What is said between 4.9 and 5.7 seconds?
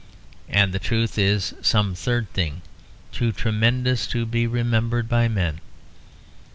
by men.